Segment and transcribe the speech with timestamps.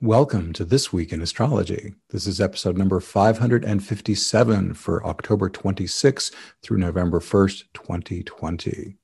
[0.00, 1.92] Welcome to This Week in Astrology.
[2.10, 6.30] This is episode number 557 for October 26
[6.62, 8.96] through November 1st, 2020.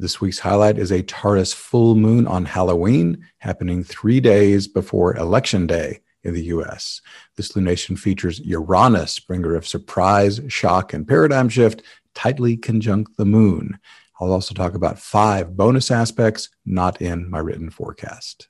[0.00, 5.68] This week's highlight is a Taurus full moon on Halloween, happening three days before Election
[5.68, 7.00] Day in the US.
[7.36, 11.82] This lunation features Uranus, bringer of surprise, shock, and paradigm shift,
[12.14, 13.78] tightly conjunct the moon.
[14.20, 18.48] I'll also talk about five bonus aspects not in my written forecast.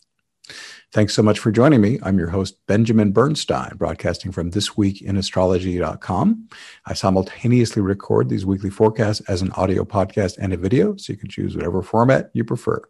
[0.92, 1.98] Thanks so much for joining me.
[2.02, 6.48] I'm your host, Benjamin Bernstein, broadcasting from thisweekinastrology.com.
[6.86, 11.18] I simultaneously record these weekly forecasts as an audio podcast and a video, so you
[11.18, 12.82] can choose whatever format you prefer.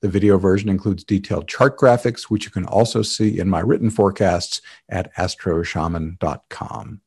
[0.00, 3.90] The video version includes detailed chart graphics, which you can also see in my written
[3.90, 7.00] forecasts at astroshaman.com.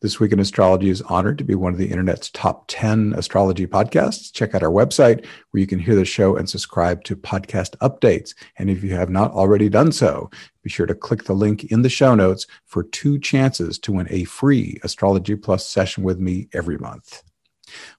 [0.00, 3.66] This Week in Astrology is honored to be one of the internet's top 10 astrology
[3.66, 4.32] podcasts.
[4.32, 8.34] Check out our website where you can hear the show and subscribe to podcast updates.
[8.58, 10.30] And if you have not already done so,
[10.62, 14.06] be sure to click the link in the show notes for two chances to win
[14.10, 17.22] a free Astrology Plus session with me every month.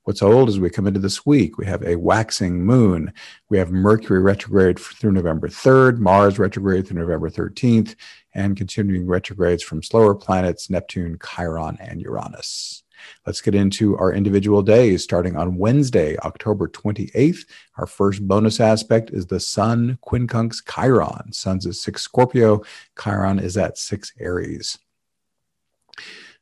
[0.04, 1.58] What's old as we come into this week?
[1.58, 3.14] We have a waxing moon.
[3.50, 7.96] We have Mercury retrograde through November 3rd, Mars retrograde through November 13th,
[8.34, 12.84] and continuing retrogrades from slower planets Neptune, Chiron, and Uranus.
[13.26, 17.46] Let's get into our individual days starting on Wednesday, October 28th.
[17.78, 21.32] Our first bonus aspect is the Sun quincunx Chiron.
[21.32, 22.62] Sun's at 6 Scorpio,
[23.02, 24.78] Chiron is at 6 Aries.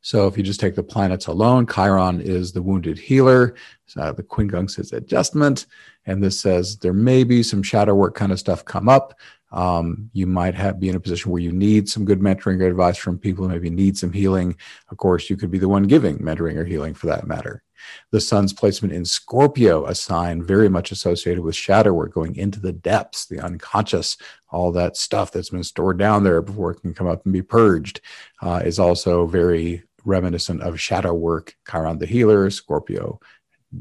[0.04, 3.56] So if you just take the planets alone, Chiron is the wounded healer.
[3.98, 5.66] Uh, the quincunx says adjustment.
[6.06, 9.18] And this says there may be some shadow work kind of stuff come up.
[9.54, 12.68] Um, you might have be in a position where you need some good mentoring or
[12.68, 14.58] advice from people, who maybe need some healing.
[14.90, 17.64] Of course, you could be the one giving mentoring or healing for that matter.
[18.12, 22.60] The sun's placement in Scorpio, a sign very much associated with shadow work, going into
[22.60, 24.18] the depths, the unconscious,
[24.50, 27.42] all that stuff that's been stored down there before it can come up and be
[27.42, 28.02] purged,
[28.42, 31.56] uh, is also very reminiscent of shadow work.
[31.70, 33.20] Chiron the healer, Scorpio,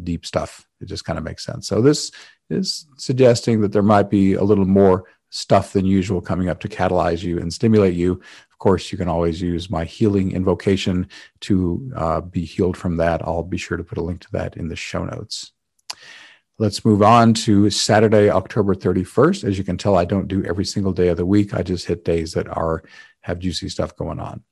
[0.03, 0.67] deep stuff.
[0.81, 1.69] It just kind of makes sense.
[1.69, 2.11] So this
[2.51, 6.69] is suggesting that there might be a little more stuff than usual coming up to
[6.69, 8.13] catalyze you and stimulate you.
[8.51, 11.09] Of course, you can always use my healing invocation
[11.41, 13.23] to uh, be healed from that.
[13.23, 15.53] I'll be sure to put a link to that in the show notes.
[16.59, 19.45] Let's move on to Saturday, October 31st.
[19.45, 21.55] As you can tell, I don't do every single day of the week.
[21.55, 22.85] I just hit days that are
[23.23, 24.43] have juicy stuff going on.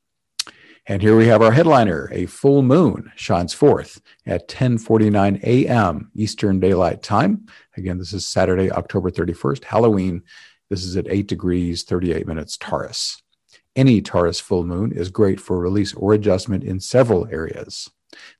[0.86, 2.08] And here we have our headliner.
[2.12, 6.10] A full moon shines forth at 10:49 a.m.
[6.14, 7.46] Eastern Daylight Time.
[7.76, 10.22] Again, this is Saturday, October 31st, Halloween
[10.70, 13.20] this is at 8 degrees, 38 minutes Taurus.
[13.74, 17.90] Any Taurus full moon is great for release or adjustment in several areas.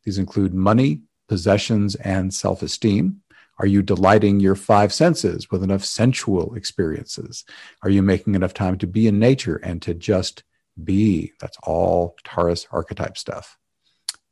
[0.05, 3.23] These include money, possessions, and self esteem.
[3.59, 7.45] Are you delighting your five senses with enough sensual experiences?
[7.83, 10.45] Are you making enough time to be in nature and to just
[10.83, 11.33] be?
[11.41, 13.59] That's all Taurus archetype stuff.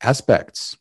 [0.01, 0.77] Aspects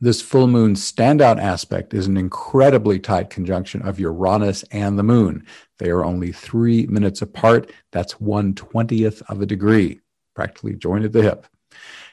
[0.00, 5.46] this full moon standout aspect is an incredibly tight conjunction of Uranus and the moon.
[5.78, 7.72] They are only three minutes apart.
[7.92, 10.00] That's one twentieth of a degree,
[10.34, 11.46] practically joined at the hip.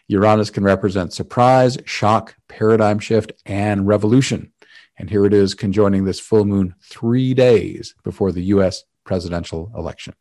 [0.08, 4.54] Uranus can represent surprise, shock, paradigm shift, and revolution.
[4.98, 10.14] And here it is conjoining this full moon three days before the US presidential election.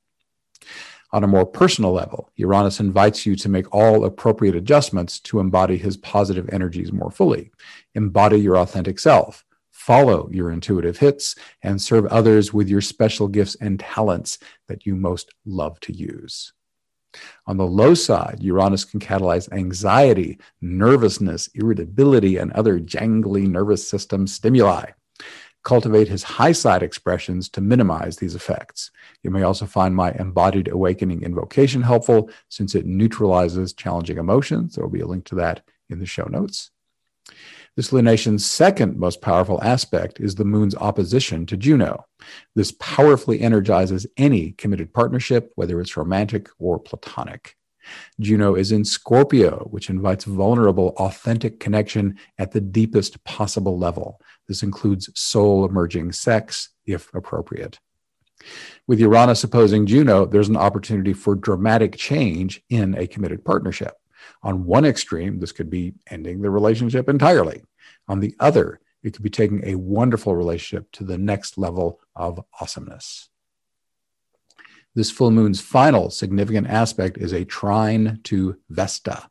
[1.14, 5.76] On a more personal level, Uranus invites you to make all appropriate adjustments to embody
[5.76, 7.52] his positive energies more fully.
[7.94, 13.56] Embody your authentic self, follow your intuitive hits, and serve others with your special gifts
[13.56, 16.54] and talents that you most love to use.
[17.46, 24.26] On the low side, Uranus can catalyze anxiety, nervousness, irritability, and other jangly nervous system
[24.26, 24.92] stimuli
[25.64, 28.90] cultivate his high side expressions to minimize these effects.
[29.22, 34.74] You may also find my embodied awakening invocation helpful since it neutralizes challenging emotions.
[34.74, 36.70] There will be a link to that in the show notes.
[37.74, 42.04] This lunation's second most powerful aspect is the moon's opposition to Juno.
[42.54, 47.56] This powerfully energizes any committed partnership, whether it's romantic or platonic.
[48.20, 54.20] Juno is in Scorpio, which invites vulnerable, authentic connection at the deepest possible level.
[54.48, 57.78] This includes soul emerging sex, if appropriate.
[58.86, 63.94] With Uranus opposing Juno, there's an opportunity for dramatic change in a committed partnership.
[64.42, 67.62] On one extreme, this could be ending the relationship entirely.
[68.08, 72.44] On the other, it could be taking a wonderful relationship to the next level of
[72.60, 73.28] awesomeness.
[74.94, 79.28] This full moon's final significant aspect is a trine to Vesta.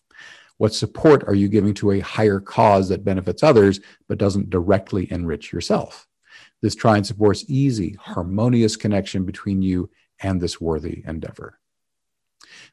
[0.58, 5.12] What support are you giving to a higher cause that benefits others but doesn't directly
[5.12, 6.08] enrich yourself?
[6.62, 11.60] This trine supports easy, harmonious connection between you and this worthy endeavor.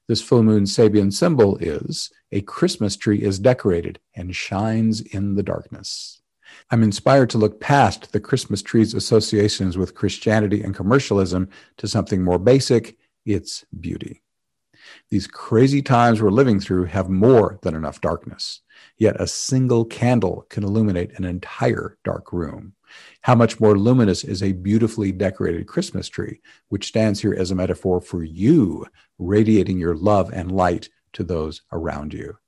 [0.07, 5.43] This full moon Sabian symbol is a Christmas tree is decorated and shines in the
[5.43, 6.21] darkness.
[6.71, 11.49] I'm inspired to look past the Christmas tree's associations with Christianity and commercialism
[11.79, 14.23] to something more basic its beauty.
[15.11, 18.61] These crazy times we're living through have more than enough darkness.
[18.97, 22.75] Yet a single candle can illuminate an entire dark room.
[23.23, 27.55] How much more luminous is a beautifully decorated Christmas tree, which stands here as a
[27.55, 28.87] metaphor for you,
[29.19, 32.39] radiating your love and light to those around you.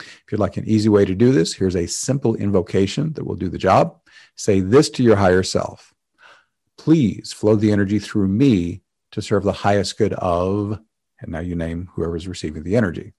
[0.00, 3.36] If you'd like an easy way to do this, here's a simple invocation that will
[3.36, 4.00] do the job.
[4.36, 5.92] Say this to your higher self
[6.76, 10.78] Please flow the energy through me to serve the highest good of,
[11.20, 13.14] and now you name whoever's receiving the energy.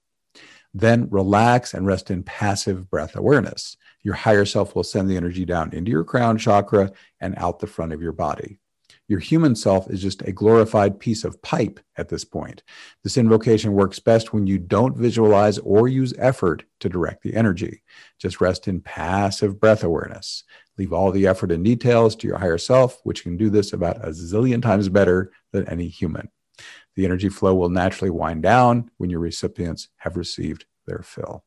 [0.72, 3.76] Then relax and rest in passive breath awareness.
[4.02, 7.66] Your higher self will send the energy down into your crown chakra and out the
[7.66, 8.59] front of your body.
[9.10, 12.62] Your human self is just a glorified piece of pipe at this point.
[13.02, 17.82] This invocation works best when you don't visualize or use effort to direct the energy.
[18.20, 20.44] Just rest in passive breath awareness.
[20.78, 23.96] Leave all the effort and details to your higher self, which can do this about
[23.96, 26.30] a zillion times better than any human.
[26.94, 31.42] The energy flow will naturally wind down when your recipients have received their fill.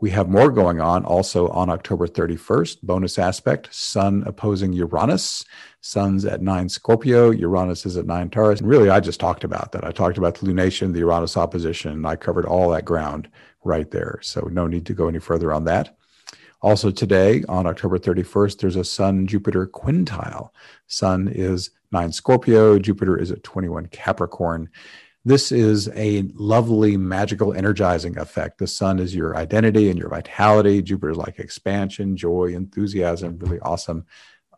[0.00, 2.82] We have more going on also on October 31st.
[2.82, 5.44] Bonus aspect Sun opposing Uranus.
[5.80, 8.60] Sun's at nine Scorpio, Uranus is at nine Taurus.
[8.60, 9.84] And really, I just talked about that.
[9.84, 12.04] I talked about the lunation, the Uranus opposition.
[12.04, 13.28] I covered all that ground
[13.62, 14.18] right there.
[14.22, 15.96] So, no need to go any further on that.
[16.60, 20.48] Also, today on October 31st, there's a Sun Jupiter quintile.
[20.86, 24.70] Sun is nine Scorpio, Jupiter is at 21 Capricorn.
[25.26, 28.58] This is a lovely, magical, energizing effect.
[28.58, 30.82] The sun is your identity and your vitality.
[30.82, 34.04] Jupiter is like expansion, joy, enthusiasm, really awesome,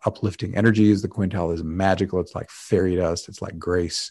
[0.04, 1.02] uplifting energies.
[1.02, 2.18] The quintile is magical.
[2.18, 4.10] It's like fairy dust, it's like grace.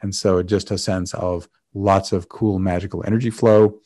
[0.00, 3.80] And so, just a sense of lots of cool, magical energy flow.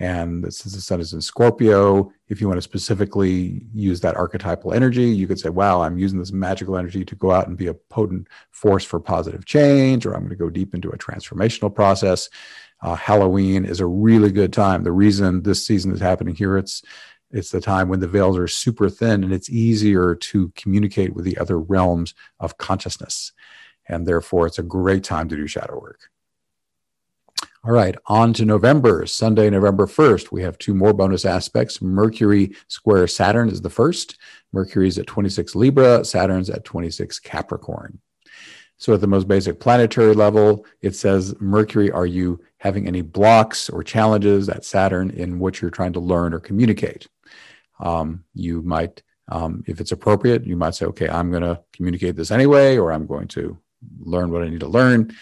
[0.00, 4.72] And since the sun is in Scorpio, if you want to specifically use that archetypal
[4.72, 7.66] energy, you could say, wow, I'm using this magical energy to go out and be
[7.66, 11.72] a potent force for positive change, or I'm going to go deep into a transformational
[11.72, 12.30] process.
[12.80, 14.84] Uh, Halloween is a really good time.
[14.84, 16.82] The reason this season is happening here, it's
[17.30, 21.24] it's the time when the veils are super thin and it's easier to communicate with
[21.24, 23.30] the other realms of consciousness.
[23.86, 26.10] And therefore, it's a great time to do shadow work.
[27.62, 30.32] All right, on to November, Sunday, November 1st.
[30.32, 31.82] We have two more bonus aspects.
[31.82, 34.16] Mercury square Saturn is the first.
[34.50, 37.98] Mercury is at 26 Libra, Saturn's at 26 Capricorn.
[38.78, 43.68] So, at the most basic planetary level, it says, Mercury, are you having any blocks
[43.68, 47.08] or challenges at Saturn in what you're trying to learn or communicate?
[47.78, 52.16] Um, you might, um, if it's appropriate, you might say, okay, I'm going to communicate
[52.16, 53.58] this anyway, or I'm going to
[53.98, 55.14] learn what I need to learn.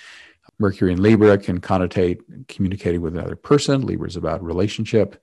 [0.58, 2.18] Mercury in Libra can connotate
[2.48, 3.86] communicating with another person.
[3.86, 5.22] Libra is about relationship,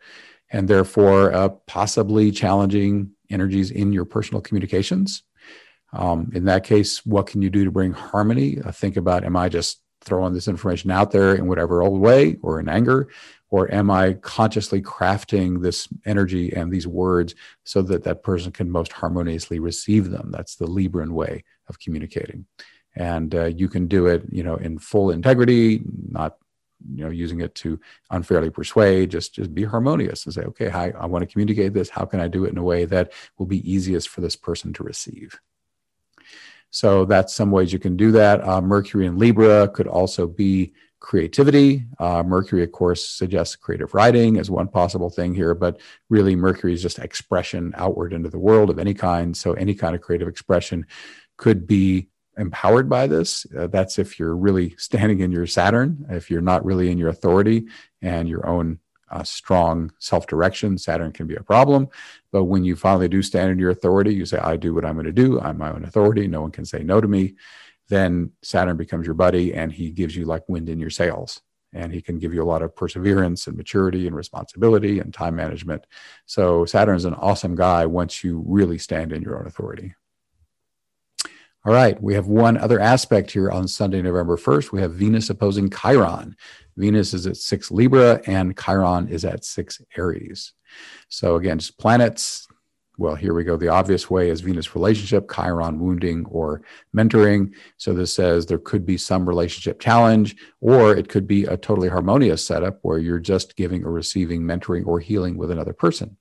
[0.51, 5.23] and therefore uh, possibly challenging energies in your personal communications.
[5.93, 8.61] Um, in that case, what can you do to bring harmony?
[8.61, 12.37] Uh, think about: Am I just throwing this information out there in whatever old way,
[12.41, 13.09] or in anger,
[13.49, 18.69] or am I consciously crafting this energy and these words so that that person can
[18.69, 20.31] most harmoniously receive them?
[20.31, 22.45] That's the Libran way of communicating
[22.95, 26.37] and uh, you can do it you know in full integrity not
[26.93, 27.79] you know using it to
[28.11, 31.89] unfairly persuade just just be harmonious and say okay hi, i want to communicate this.
[31.89, 34.73] How can i do it in a way that will be easiest for this person
[34.73, 35.39] to receive?
[36.69, 38.45] So that's some ways you can do that.
[38.45, 41.85] Uh, mercury in libra could also be creativity.
[41.99, 46.73] Uh, mercury of course suggests creative writing as one possible thing here but really mercury
[46.73, 49.35] is just expression outward into the world of any kind.
[49.35, 50.85] So any kind of creative expression
[51.37, 53.45] could be empowered by this.
[53.57, 57.09] Uh, that's if you're really standing in your Saturn, if you're not really in your
[57.09, 57.67] authority
[58.01, 61.87] and your own uh, strong self direction, Saturn can be a problem.
[62.31, 64.95] But when you finally do stand in your authority, you say, I do what I'm
[64.95, 65.39] going to do.
[65.39, 66.27] I'm my own authority.
[66.27, 67.35] No one can say no to me.
[67.87, 71.41] Then Saturn becomes your buddy and he gives you like wind in your sails.
[71.71, 75.35] And he can give you a lot of perseverance and maturity and responsibility and time
[75.35, 75.85] management.
[76.25, 79.93] So Saturn is an awesome guy once you really stand in your own authority.
[81.65, 84.71] All right, we have one other aspect here on Sunday, November 1st.
[84.71, 86.35] We have Venus opposing Chiron.
[86.77, 90.53] Venus is at six Libra and Chiron is at six Aries.
[91.09, 92.47] So, again, just planets.
[92.99, 93.57] Well, here we go.
[93.57, 96.61] The obvious way is Venus relationship, Chiron wounding or
[96.95, 97.55] mentoring.
[97.77, 101.89] So, this says there could be some relationship challenge, or it could be a totally
[101.89, 106.17] harmonious setup where you're just giving or receiving mentoring or healing with another person.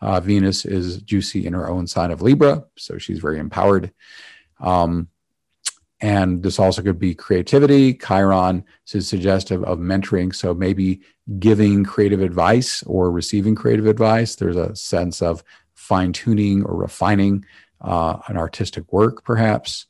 [0.00, 3.92] Uh, Venus is juicy in her own sign of Libra, so she's very empowered.
[4.60, 5.08] Um,
[6.02, 7.92] And this also could be creativity.
[7.92, 8.64] Chiron
[8.94, 10.34] is suggestive of mentoring.
[10.34, 11.00] So maybe
[11.38, 14.36] giving creative advice or receiving creative advice.
[14.36, 17.44] There's a sense of fine tuning or refining
[17.82, 19.86] uh, an artistic work, perhaps.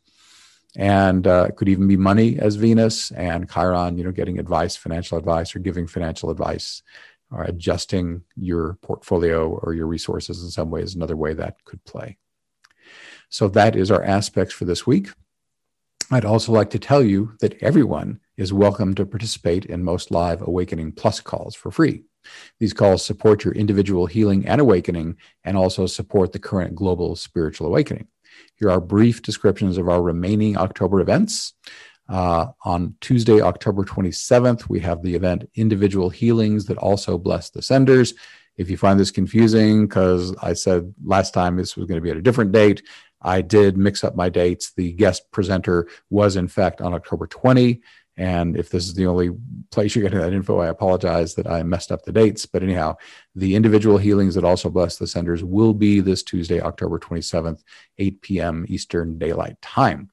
[0.77, 4.75] And uh, it could even be money as Venus and Chiron, you know, getting advice,
[4.77, 6.83] financial advice, or giving financial advice,
[7.31, 12.19] or adjusting your portfolio or your resources in some ways, another way that could play.
[13.31, 15.09] So that is our aspects for this week.
[16.11, 20.43] I'd also like to tell you that everyone is welcome to participate in most live
[20.43, 22.03] Awakening Plus calls for free.
[22.59, 27.69] These calls support your individual healing and awakening and also support the current global spiritual
[27.69, 28.09] awakening.
[28.57, 31.55] Here are brief descriptions of our remaining October events.
[32.09, 37.63] Uh, on Tuesday, October 27th, we have the event Individual Healings that also bless the
[37.63, 38.15] senders.
[38.61, 42.11] If you find this confusing, because I said last time this was going to be
[42.11, 42.83] at a different date,
[43.23, 44.73] I did mix up my dates.
[44.75, 47.81] The guest presenter was, in fact, on October 20.
[48.19, 49.31] And if this is the only
[49.71, 52.45] place you're getting that info, I apologize that I messed up the dates.
[52.45, 52.97] But anyhow,
[53.35, 57.62] the individual healings that also bless the senders will be this Tuesday, October 27th,
[57.97, 58.67] 8 p.m.
[58.69, 60.11] Eastern Daylight Time.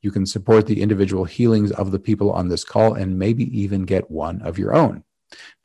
[0.00, 3.82] You can support the individual healings of the people on this call and maybe even
[3.82, 5.02] get one of your own.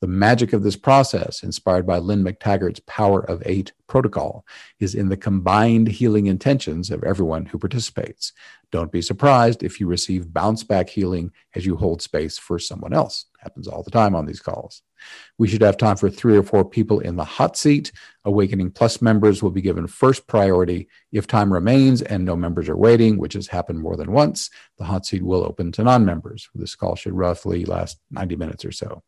[0.02, 4.46] The magic of this process, inspired by Lynne McTaggart's Power of Eight protocol,
[4.80, 8.34] is in the combined healing intentions of everyone who participates.
[8.72, 12.94] Don't be surprised if you receive bounce back healing as you hold space for someone
[12.94, 13.26] else.
[13.40, 14.84] Happens all the time on these calls.
[15.38, 17.92] We should have time for three or four people in the hot seat.
[18.26, 20.88] Awakening Plus members will be given first priority.
[21.12, 24.84] If time remains and no members are waiting, which has happened more than once, the
[24.84, 26.50] hot seat will open to non members.
[26.54, 29.04] This call should roughly last 90 minutes or so.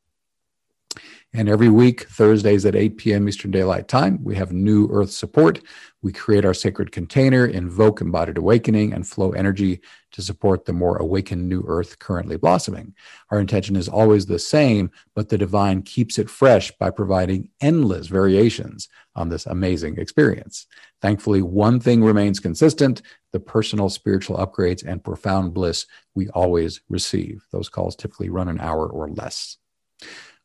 [1.34, 3.30] And every week, Thursdays at 8 p.m.
[3.30, 5.62] Eastern Daylight Time, we have New Earth support.
[6.02, 9.80] We create our sacred container, invoke embodied awakening, and flow energy
[10.12, 12.94] to support the more awakened New Earth currently blossoming.
[13.30, 18.08] Our intention is always the same, but the divine keeps it fresh by providing endless
[18.08, 20.68] variations on this amazing experience.
[21.02, 27.46] Thankfully, one thing remains consistent the personal spiritual upgrades and profound bliss we always receive.
[27.54, 29.56] Those calls typically run an hour or less.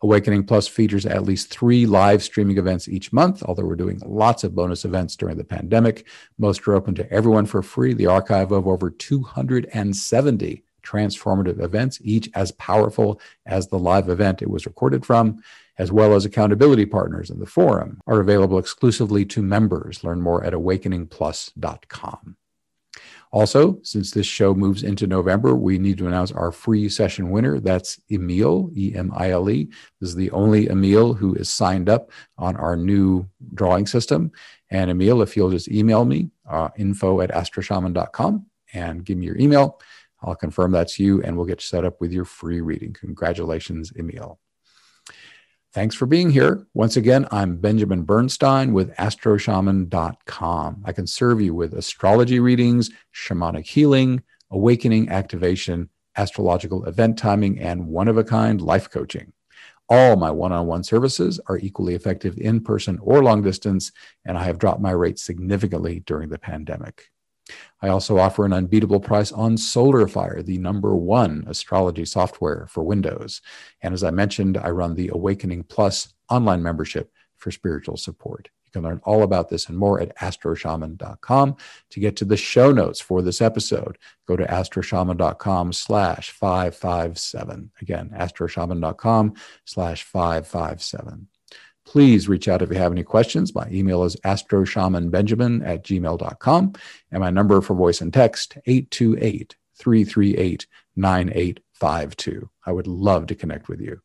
[0.02, 4.44] Awakening Plus features at least three live streaming events each month, although we're doing lots
[4.44, 6.06] of bonus events during the pandemic.
[6.38, 7.94] Most are open to everyone for free.
[7.94, 14.50] The archive of over 270 transformative events, each as powerful as the live event it
[14.50, 15.42] was recorded from,
[15.78, 20.04] as well as accountability partners in the forum, are available exclusively to members.
[20.04, 22.36] Learn more at awakeningplus.com.
[23.32, 27.60] Also, since this show moves into November, we need to announce our free session winner.
[27.60, 29.68] That's Emile, E M I L E.
[30.00, 34.32] This is the only Emile who is signed up on our new drawing system.
[34.70, 39.38] And Emile, if you'll just email me, uh, info at astroshaman.com and give me your
[39.38, 39.80] email,
[40.22, 42.94] I'll confirm that's you and we'll get you set up with your free reading.
[42.94, 44.38] Congratulations, Emile.
[45.76, 46.66] Thanks for being here.
[46.72, 50.82] Once again, I'm Benjamin Bernstein with astroshaman.com.
[50.86, 57.88] I can serve you with astrology readings, shamanic healing, awakening activation, astrological event timing, and
[57.88, 59.34] one of a kind life coaching.
[59.90, 63.92] All my one on one services are equally effective in person or long distance,
[64.24, 67.10] and I have dropped my rates significantly during the pandemic.
[67.82, 73.42] I also offer an unbeatable price on SolarFire, the number one astrology software for Windows.
[73.82, 78.48] And as I mentioned, I run the Awakening Plus online membership for spiritual support.
[78.64, 81.56] You can learn all about this and more at astroshaman.com.
[81.90, 87.70] To get to the show notes for this episode, go to astroshaman.com slash 557.
[87.80, 89.34] Again, astroshaman.com
[89.64, 91.28] slash 557.
[91.86, 93.54] Please reach out if you have any questions.
[93.54, 96.72] My email is astroshamanbenjamin at gmail.com.
[97.12, 100.66] And my number for voice and text, 828 338
[100.96, 102.50] 9852.
[102.66, 104.00] I would love to connect with you.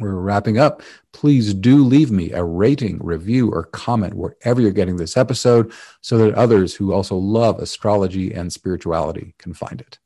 [0.00, 0.82] We're wrapping up.
[1.12, 6.18] Please do leave me a rating, review, or comment wherever you're getting this episode so
[6.18, 9.98] that others who also love astrology and spirituality can find it.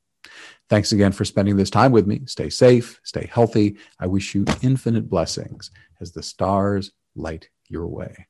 [0.68, 2.22] Thanks again for spending this time with me.
[2.26, 3.76] Stay safe, stay healthy.
[3.98, 5.70] I wish you infinite blessings
[6.00, 8.26] as the stars light your way.